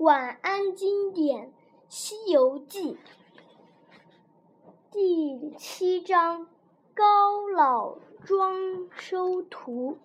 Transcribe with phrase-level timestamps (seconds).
[0.00, 1.48] 晚安经典
[1.90, 2.94] 《西游记》
[4.90, 6.46] 第七章：
[6.94, 8.54] 高老庄
[8.96, 9.98] 收徒。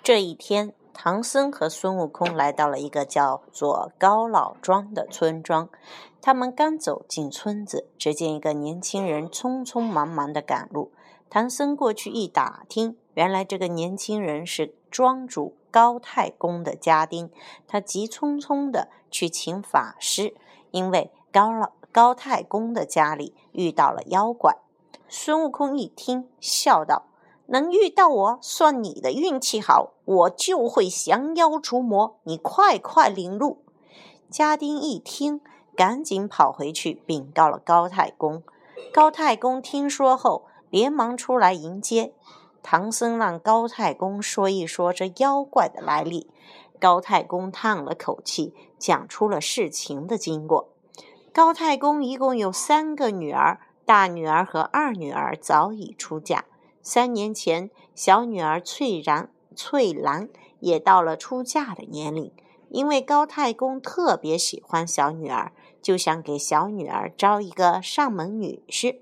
[0.00, 5.68] 这一天，唐僧和孙悟空来到了一个叫做高老庄的村庄。
[6.22, 10.92] 他们刚走进村子，只见一个年轻人匆匆忙忙的赶路。
[11.28, 15.56] 唐僧过去一打听，原来这个年轻人是庄主。
[15.70, 17.30] 高太公的家丁，
[17.66, 20.34] 他急匆匆地去请法师，
[20.70, 24.56] 因为高老高太公的家里遇到了妖怪。
[25.08, 27.06] 孙悟空一听，笑道
[27.46, 33.62] ：“能遇到我，算你的运气好，我就会降妖除魔，你快快领路。”
[34.30, 35.40] 家丁一听，
[35.74, 38.42] 赶紧跑回去禀告了高太公。
[38.92, 42.12] 高太公听说后，连忙出来迎接。
[42.70, 46.26] 唐僧让高太公说一说这妖怪的来历。
[46.78, 50.68] 高太公叹了口气，讲出了事情的经过。
[51.32, 56.44] 高太公一共有三个女儿，大女儿和二女儿早已出嫁。
[56.82, 60.28] 三年前，小女儿翠然、翠兰
[60.60, 62.30] 也到了出嫁的年龄。
[62.68, 68.98] 因为高太公特别喜欢小女儿，就想给小女儿招一个上门女婿。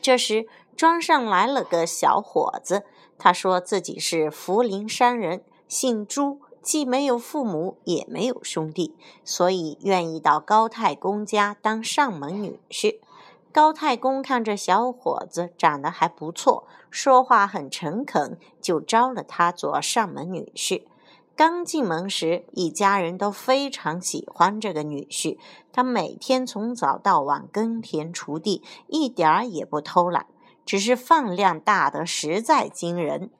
[0.00, 2.84] 这时，庄上来了个小伙子，
[3.18, 13.00] 他说自己是福陵山人，姓朱，既没有父母，也没有兄弟，所以愿意到高太公家当上门女婿。
[13.52, 20.84] 高太公看这小伙子长得还不错，说话很诚恳，就招了他做上门女婿。
[21.36, 25.38] 刚进门时，一家人都非常喜欢这个女婿，
[25.72, 30.26] 他每天从早到晚耕田锄地，一点儿也不偷懒。
[30.64, 33.30] 只是饭量大得实在惊人，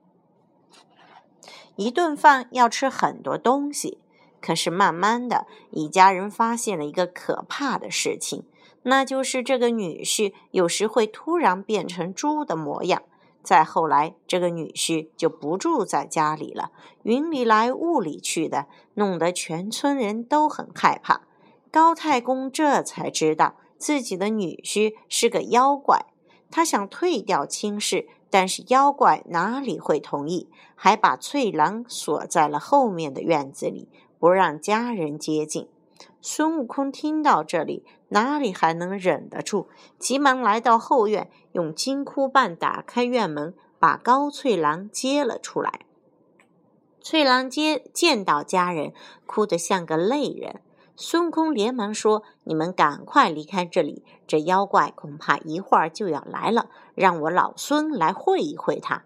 [1.77, 3.99] 一顿饭要吃很多东西。
[4.41, 8.45] 可是慢慢的，一家人发现了一个可怕的事情，
[8.83, 13.03] 那就是这个女婿有时会突然变成猪的模样。
[13.45, 16.73] 再后来，这个女婿就不住在家里了，
[17.05, 21.23] 云里来雾里去的，弄得全村人都很害怕。
[21.71, 26.07] 高太公这才知道自己的女婿是个妖怪。
[26.53, 30.49] 他想退掉亲事，但是妖怪哪里会同意？
[30.77, 35.69] 还把翠兰锁在了后面的院子里，不让家人接近。
[36.21, 39.69] 孙悟空听到这里，哪里还能忍得住？
[39.99, 45.81] 急忙来到后院，用金箍棒打开院门，把高翠兰接了出来。
[47.01, 48.93] 翠兰接见到家人，
[49.27, 50.61] 哭得像个泪人。
[50.95, 59.03] 孙悟空连忙说：“你们赶快离开这里，这妖怪恐怕一会儿就要来了，让我老孙来会一会他。”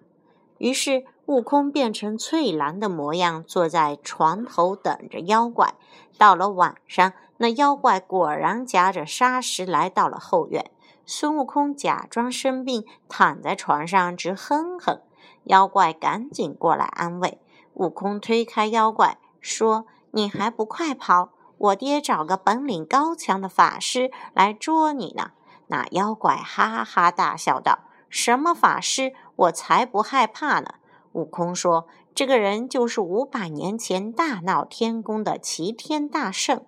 [0.59, 5.75] 于是，悟空变成翠兰的模样，坐在床头等着妖怪。
[6.19, 10.71] 到了晚上，那妖怪果然夹着沙石来到了后院。
[11.05, 15.01] 孙悟空假装生病，躺在床上直哼哼。
[15.45, 17.39] 妖怪赶紧过来安慰。
[17.75, 25.33] 悟空推开妖怪，说：“你还不快跑！”我爹找个本领高强的法师来捉你呢。
[25.69, 29.13] 那妖怪哈哈大笑道：“什么法师？
[29.35, 30.75] 我才不害怕呢！”
[31.13, 36.65] 悟空说：“这个人就是五百年前大闹天宫的齐天大圣。”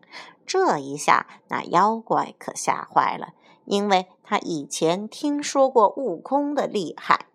[0.46, 3.34] 这一下，那妖怪可吓坏了，
[3.66, 7.26] 因为他以前听说过悟空的厉害。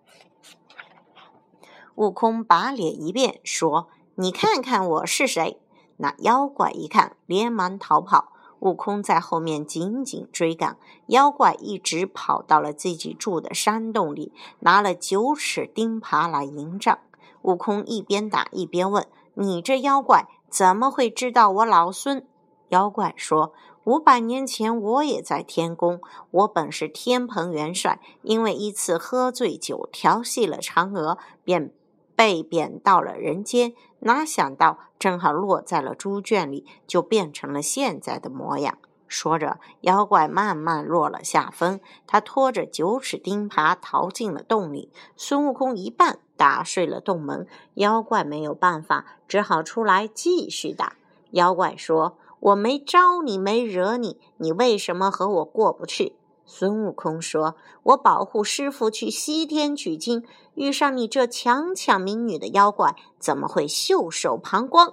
[1.96, 5.62] 悟空把脸一变，说：“你看看我是谁？”
[5.98, 8.31] 那妖怪一看，连忙逃跑。
[8.59, 10.78] 悟空在后面紧紧追赶，
[11.08, 17.00] 妖怪一直跑到了自己住的山洞里，拿了九尺钉耙来迎战。
[17.42, 19.06] 悟空一边打一边问
[19.36, 22.25] ：“你这妖怪怎么会知道我老孙？”
[22.70, 23.52] 妖怪说
[23.84, 26.00] ：“五百年前我也在天宫，
[26.31, 31.74] 我本是天蓬元帅，因为一次喝醉酒调戏了嫦娥，便……”
[32.16, 38.77] 被贬到了人间，哪想到正好落在了猪圈里，就变成了现在的模样。
[39.07, 44.92] 说着，妖怪慢慢落了下风，他拖着九齿钉耙逃进了洞里。
[45.15, 47.45] 孙悟空一棒打碎了洞门，
[47.75, 50.95] 妖怪没有办法，只好出来继续打。
[51.31, 56.15] 妖怪说：“我没招你，没惹你，你为什么和我过不去？”
[56.45, 60.24] 孙悟空说：“我保护师傅去西天取经，
[60.56, 64.90] 遇上你这强抢民女的妖怪，怎么会袖手旁观？”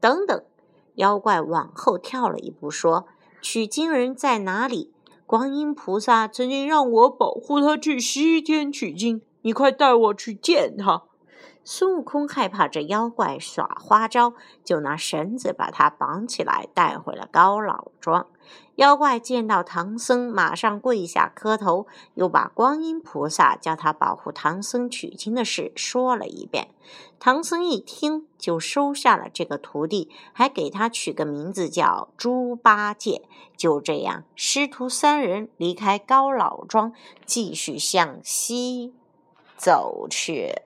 [0.00, 0.44] 等等，
[0.94, 3.06] 妖怪往后跳了一步，说
[3.42, 4.92] ：“取经人在哪里？
[5.26, 11.04] 观音菩萨曾经让我保护他去西天取经，你快带我去见他。”
[11.64, 18.26] 孙悟空害怕这妖怪耍花招，就拿绳子把他绑起来，带回了高老庄。
[18.74, 26.68] 妖怪见到唐僧，马上跪下磕头，又把观音菩萨叫他保护唐僧取经的事说了一遍。
[27.18, 33.22] 唐僧一听，就收下了这个徒弟，还给他取个名字叫猪八戒。
[33.56, 36.92] 就这样，师徒三人离开高老庄，
[37.24, 38.92] 继续向西
[39.56, 40.62] 走去。